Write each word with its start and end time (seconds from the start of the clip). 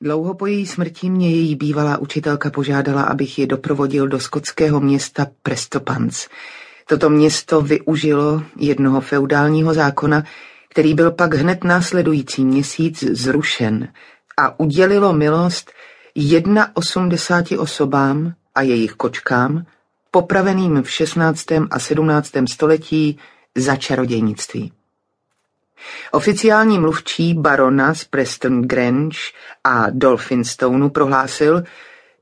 Dlouho 0.00 0.34
po 0.34 0.46
její 0.46 0.66
smrti 0.66 1.10
mě 1.10 1.30
její 1.30 1.54
bývalá 1.54 1.98
učitelka 1.98 2.50
požádala, 2.50 3.02
abych 3.02 3.38
ji 3.38 3.46
doprovodil 3.46 4.08
do 4.08 4.20
skotského 4.20 4.80
města 4.80 5.26
Prestopans. 5.42 6.28
Toto 6.88 7.10
město 7.10 7.60
využilo 7.60 8.42
jednoho 8.56 9.00
feudálního 9.00 9.74
zákona, 9.74 10.24
který 10.68 10.94
byl 10.94 11.10
pak 11.10 11.34
hned 11.34 11.64
následující 11.64 12.44
měsíc 12.44 13.04
zrušen 13.04 13.88
a 14.38 14.60
udělilo 14.60 15.12
milost 15.12 15.70
81 16.74 17.62
osobám 17.62 18.34
a 18.54 18.62
jejich 18.62 18.92
kočkám, 18.92 19.66
popraveným 20.10 20.82
v 20.82 20.90
16. 20.90 21.44
a 21.70 21.78
17. 21.78 22.32
století 22.48 23.18
za 23.54 23.76
čarodějnictví. 23.76 24.72
Oficiální 26.12 26.78
mluvčí 26.78 27.34
barona 27.34 27.94
z 27.94 28.04
Preston 28.04 28.62
Grange 28.62 29.18
a 29.64 29.86
Dolphinstoneu 29.90 30.88
prohlásil, 30.88 31.64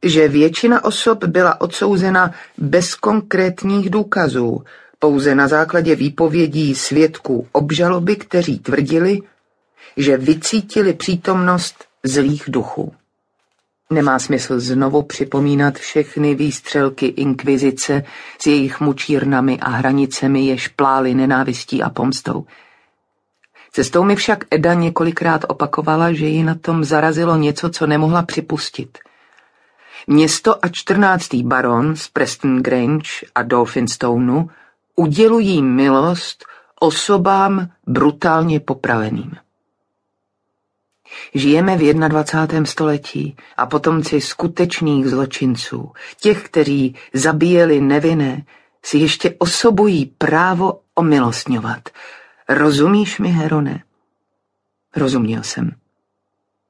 že 0.03 0.29
většina 0.29 0.85
osob 0.85 1.25
byla 1.25 1.61
odsouzena 1.61 2.31
bez 2.59 2.95
konkrétních 2.95 3.91
důkazů, 3.91 4.65
pouze 4.98 5.35
na 5.35 5.48
základě 5.48 5.95
výpovědí 5.95 6.75
svědků 6.75 7.48
obžaloby, 7.53 8.17
kteří 8.17 8.59
tvrdili, 8.59 9.21
že 9.97 10.17
vycítili 10.17 10.93
přítomnost 10.93 11.84
zlých 12.05 12.45
duchů. 12.48 12.93
Nemá 13.91 14.19
smysl 14.19 14.61
znovu 14.61 15.03
připomínat 15.03 15.79
všechny 15.79 16.34
výstřelky 16.34 17.07
inkvizice 17.07 18.03
s 18.39 18.47
jejich 18.47 18.81
mučírnami 18.81 19.59
a 19.61 19.71
hranicemi, 19.71 20.47
jež 20.47 20.69
plály 20.69 21.15
nenávistí 21.15 21.83
a 21.83 21.91
pomstou. 21.91 22.45
Cestou 23.74 24.05
mi 24.05 24.16
však 24.16 24.45
Eda 24.51 24.74
několikrát 24.74 25.45
opakovala, 25.48 26.12
že 26.12 26.27
ji 26.27 26.42
na 26.42 26.55
tom 26.55 26.84
zarazilo 26.84 27.37
něco, 27.37 27.70
co 27.70 27.87
nemohla 27.87 28.23
připustit. 28.23 28.98
Město 30.06 30.64
a 30.64 30.69
čtrnáctý 30.69 31.42
baron 31.42 31.97
z 31.97 32.08
Preston 32.08 32.62
Grange 32.62 33.11
a 33.34 33.42
Dolphinstoneu 33.42 34.50
udělují 34.97 35.62
milost 35.62 36.44
osobám 36.81 37.69
brutálně 37.86 38.61
popraveným. 38.61 39.33
Žijeme 41.34 41.77
v 41.77 41.94
21. 41.94 42.64
století 42.64 43.36
a 43.56 43.66
potomci 43.66 44.20
skutečných 44.20 45.06
zločinců, 45.06 45.92
těch, 46.20 46.44
kteří 46.44 46.94
zabíjeli 47.12 47.81
nevinné, 47.81 48.42
si 48.83 48.98
ještě 48.98 49.34
osobují 49.38 50.06
právo 50.19 50.81
omilostňovat. 50.94 51.88
Rozumíš 52.48 53.19
mi, 53.19 53.28
Herone? 53.28 53.83
Rozuměl 54.97 55.42
jsem. 55.42 55.70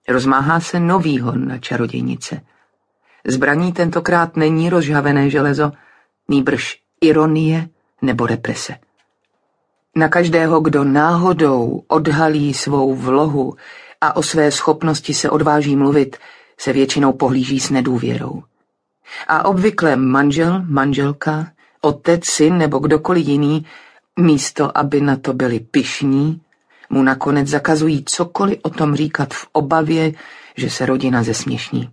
Rozmáhá 0.08 0.60
se 0.60 0.80
nový 0.80 1.18
hon 1.18 1.48
na 1.48 1.58
čarodějnice. 1.58 2.40
Zbraní 3.26 3.72
tentokrát 3.72 4.36
není 4.36 4.70
rozžhavené 4.70 5.30
železo, 5.30 5.72
nýbrž 6.28 6.80
ironie 7.00 7.68
nebo 8.02 8.26
represe. 8.26 8.74
Na 9.96 10.08
každého, 10.08 10.60
kdo 10.60 10.84
náhodou 10.84 11.82
odhalí 11.88 12.54
svou 12.54 12.94
vlohu 12.94 13.54
a 14.00 14.16
o 14.16 14.22
své 14.22 14.50
schopnosti 14.50 15.14
se 15.14 15.30
odváží 15.30 15.76
mluvit, 15.76 16.16
se 16.58 16.72
většinou 16.72 17.12
pohlíží 17.12 17.60
s 17.60 17.70
nedůvěrou. 17.70 18.42
A 19.28 19.44
obvykle 19.44 19.96
manžel, 19.96 20.62
manželka, 20.68 21.46
otec, 21.80 22.24
syn 22.24 22.58
nebo 22.58 22.78
kdokoliv 22.78 23.26
jiný, 23.26 23.66
místo 24.18 24.78
aby 24.78 25.00
na 25.00 25.16
to 25.16 25.32
byli 25.32 25.60
pyšní, 25.60 26.40
mu 26.90 27.02
nakonec 27.02 27.48
zakazují 27.48 28.04
cokoliv 28.04 28.58
o 28.62 28.70
tom 28.70 28.94
říkat 28.94 29.34
v 29.34 29.46
obavě, 29.52 30.12
že 30.56 30.70
se 30.70 30.86
rodina 30.86 31.22
zesměšní. 31.22 31.90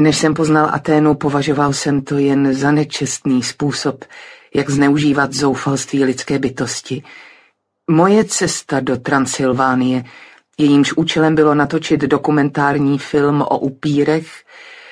Než 0.00 0.18
jsem 0.18 0.34
poznal 0.34 0.70
Aténu, 0.72 1.14
považoval 1.14 1.72
jsem 1.72 2.02
to 2.02 2.18
jen 2.18 2.54
za 2.54 2.72
nečestný 2.72 3.42
způsob, 3.42 4.04
jak 4.54 4.70
zneužívat 4.70 5.32
zoufalství 5.32 6.04
lidské 6.04 6.38
bytosti. 6.38 7.02
Moje 7.90 8.24
cesta 8.24 8.80
do 8.80 8.96
Transylvánie, 8.96 10.04
jejímž 10.58 10.92
účelem 10.92 11.34
bylo 11.34 11.54
natočit 11.54 12.00
dokumentární 12.00 12.98
film 12.98 13.42
o 13.42 13.58
upírech, 13.58 14.44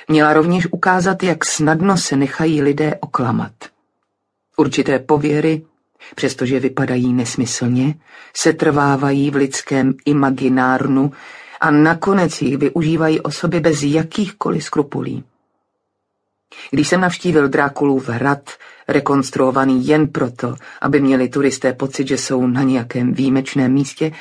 měla 0.09 0.33
rovněž 0.33 0.67
ukázat, 0.73 1.23
jak 1.23 1.45
snadno 1.45 1.97
se 1.97 2.17
nechají 2.17 2.63
lidé 2.63 2.99
oklamat. 3.01 3.53
Určité 4.57 4.99
pověry, 4.99 5.63
přestože 6.15 6.61
vypadají 6.61 7.13
nesmyslně, 7.13 7.95
se 8.37 8.53
trvávají 8.53 9.31
v 9.31 9.37
lidském 9.37 9.95
imaginárnu 10.05 11.13
a 11.61 11.71
nakonec 11.71 12.43
jich 12.43 12.57
využívají 12.57 13.21
osoby 13.21 13.61
bez 13.61 13.83
jakýchkoliv 13.83 14.65
skrupulí. 14.65 15.25
Když 16.71 16.89
jsem 16.89 17.01
navštívil 17.01 17.49
Drákulův 17.49 18.09
hrad, 18.09 18.51
rekonstruovaný 18.89 19.87
jen 19.87 20.09
proto, 20.09 20.57
aby 20.81 21.01
měli 21.01 21.29
turisté 21.29 21.73
pocit, 21.73 22.09
že 22.09 22.19
jsou 22.19 22.47
na 22.47 22.63
nějakém 22.63 23.15
výjimečném 23.15 23.73
místě, 23.73 24.13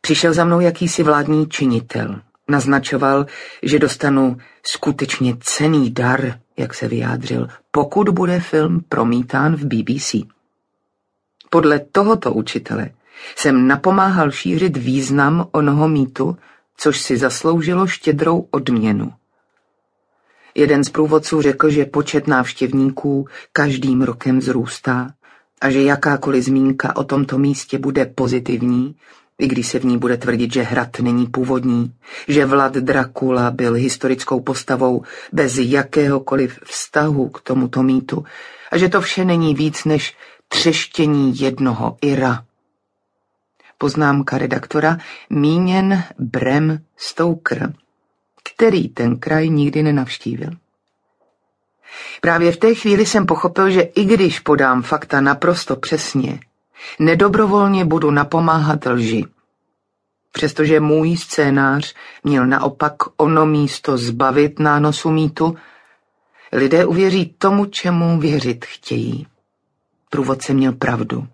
přišel 0.00 0.34
za 0.34 0.44
mnou 0.44 0.60
jakýsi 0.60 1.02
vládní 1.02 1.48
činitel. 1.48 2.20
Naznačoval, 2.48 3.26
že 3.62 3.78
dostanu 3.78 4.36
skutečně 4.66 5.36
cený 5.40 5.90
dar, 5.90 6.40
jak 6.56 6.74
se 6.74 6.88
vyjádřil, 6.88 7.48
pokud 7.70 8.08
bude 8.08 8.40
film 8.40 8.80
promítán 8.88 9.56
v 9.56 9.64
BBC. 9.64 10.14
Podle 11.50 11.78
tohoto 11.78 12.32
učitele 12.32 12.90
jsem 13.36 13.66
napomáhal 13.66 14.30
šířit 14.30 14.76
význam 14.76 15.48
onoho 15.52 15.88
mýtu, 15.88 16.36
což 16.76 17.00
si 17.00 17.16
zasloužilo 17.16 17.86
štědrou 17.86 18.48
odměnu. 18.50 19.12
Jeden 20.54 20.84
z 20.84 20.90
průvodců 20.90 21.42
řekl, 21.42 21.70
že 21.70 21.84
počet 21.84 22.26
návštěvníků 22.26 23.28
každým 23.52 24.02
rokem 24.02 24.38
vzrůstá 24.38 25.10
a 25.60 25.70
že 25.70 25.82
jakákoliv 25.82 26.44
zmínka 26.44 26.96
o 26.96 27.04
tomto 27.04 27.38
místě 27.38 27.78
bude 27.78 28.06
pozitivní, 28.06 28.96
i 29.38 29.48
když 29.48 29.66
se 29.66 29.78
v 29.78 29.84
ní 29.84 29.98
bude 29.98 30.16
tvrdit, 30.16 30.52
že 30.52 30.62
hrad 30.62 31.00
není 31.00 31.26
původní, 31.26 31.94
že 32.28 32.46
Vlad 32.46 32.72
Drakula 32.72 33.50
byl 33.50 33.74
historickou 33.74 34.40
postavou 34.40 35.02
bez 35.32 35.58
jakéhokoliv 35.58 36.58
vztahu 36.64 37.28
k 37.28 37.40
tomuto 37.40 37.82
mýtu 37.82 38.24
a 38.70 38.78
že 38.78 38.88
to 38.88 39.00
vše 39.00 39.24
není 39.24 39.54
víc 39.54 39.84
než 39.84 40.16
třeštění 40.48 41.40
jednoho 41.40 41.96
Ira. 42.02 42.44
Poznámka 43.78 44.38
redaktora 44.38 44.98
míněn 45.30 46.04
Brem 46.18 46.80
Stoker, 46.96 47.72
který 48.52 48.88
ten 48.88 49.18
kraj 49.18 49.48
nikdy 49.48 49.82
nenavštívil. 49.82 50.50
Právě 52.20 52.52
v 52.52 52.56
té 52.56 52.74
chvíli 52.74 53.06
jsem 53.06 53.26
pochopil, 53.26 53.70
že 53.70 53.80
i 53.80 54.04
když 54.04 54.40
podám 54.40 54.82
fakta 54.82 55.20
naprosto 55.20 55.76
přesně, 55.76 56.40
nedobrovolně 56.98 57.84
budu 57.84 58.10
napomáhat 58.10 58.86
lži. 58.86 59.24
Přestože 60.32 60.80
můj 60.80 61.16
scénář 61.16 61.94
měl 62.24 62.46
naopak 62.46 62.94
ono 63.16 63.46
místo 63.46 63.98
zbavit 63.98 64.58
nánosu 64.58 65.10
mýtu, 65.10 65.56
lidé 66.52 66.86
uvěří 66.86 67.34
tomu, 67.38 67.66
čemu 67.66 68.20
věřit 68.20 68.64
chtějí. 68.64 69.26
Průvodce 70.10 70.54
měl 70.54 70.72
pravdu. 70.72 71.26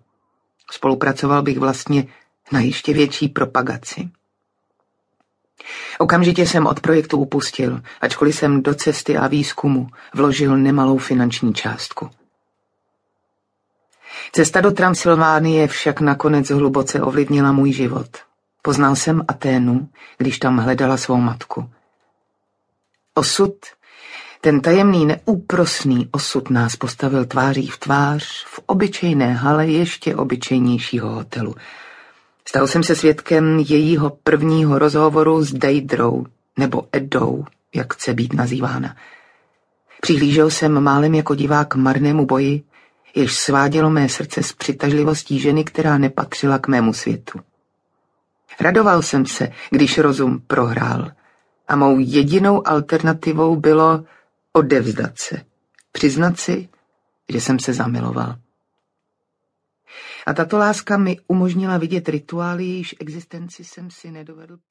Spolupracoval 0.71 1.41
bych 1.41 1.59
vlastně 1.59 2.07
na 2.51 2.59
ještě 2.59 2.93
větší 2.93 3.27
propagaci. 3.27 4.09
Okamžitě 5.99 6.47
jsem 6.47 6.67
od 6.67 6.79
projektu 6.79 7.17
upustil, 7.17 7.81
ačkoliv 8.01 8.35
jsem 8.35 8.63
do 8.63 8.73
cesty 8.73 9.17
a 9.17 9.27
výzkumu 9.27 9.87
vložil 10.13 10.57
nemalou 10.57 10.97
finanční 10.97 11.53
částku. 11.53 12.09
Cesta 14.31 14.61
do 14.61 14.71
Transylvánie 14.71 15.67
však 15.67 16.01
nakonec 16.01 16.49
hluboce 16.49 17.01
ovlivnila 17.01 17.51
můj 17.51 17.71
život. 17.71 18.07
Poznal 18.61 18.95
jsem 18.95 19.25
Aténu, 19.27 19.89
když 20.17 20.39
tam 20.39 20.57
hledala 20.57 20.97
svou 20.97 21.17
matku. 21.17 21.69
Osud, 23.15 23.55
ten 24.41 24.61
tajemný 24.61 25.05
neúprosný 25.05 26.09
osud 26.11 26.49
nás 26.49 26.75
postavil 26.75 27.25
tváří 27.25 27.67
v 27.67 27.77
tvář 27.77 28.45
v 28.45 28.59
obyčejné 28.65 29.33
hale 29.33 29.67
ještě 29.67 30.15
obyčejnějšího 30.15 31.09
hotelu– 31.09 31.55
Stal 32.47 32.67
jsem 32.67 32.83
se 32.83 32.95
svědkem 32.95 33.59
jejího 33.59 34.17
prvního 34.23 34.79
rozhovoru 34.79 35.43
s 35.43 35.53
Deidrou, 35.53 36.25
nebo 36.57 36.87
Edou, 36.91 37.45
jak 37.75 37.93
chce 37.93 38.13
být 38.13 38.33
nazývána. 38.33 38.95
Přihlížel 40.01 40.49
jsem 40.49 40.79
málem 40.79 41.15
jako 41.15 41.35
divák 41.35 41.75
marnému 41.75 42.25
boji, 42.25 42.63
jež 43.15 43.37
svádělo 43.37 43.89
mé 43.89 44.09
srdce 44.09 44.43
s 44.43 44.53
přitažlivostí 44.53 45.39
ženy, 45.39 45.63
která 45.63 45.97
nepatřila 45.97 46.59
k 46.59 46.67
mému 46.67 46.93
světu. 46.93 47.39
Radoval 48.59 49.01
jsem 49.01 49.25
se, 49.25 49.51
když 49.69 49.97
rozum 49.97 50.39
prohrál 50.47 51.11
a 51.67 51.75
mou 51.75 51.99
jedinou 51.99 52.67
alternativou 52.67 53.55
bylo 53.55 54.03
odevzdat 54.53 55.19
se, 55.19 55.41
přiznat 55.91 56.39
si, 56.39 56.69
že 57.29 57.41
jsem 57.41 57.59
se 57.59 57.73
zamiloval. 57.73 58.35
A 60.25 60.33
tato 60.33 60.57
láska 60.57 60.97
mi 60.97 61.17
umožnila 61.27 61.77
vidět 61.77 62.09
rituály, 62.09 62.63
jejíž 62.65 62.95
existenci 62.99 63.63
jsem 63.63 63.91
si 63.91 64.11
nedovedl 64.11 64.57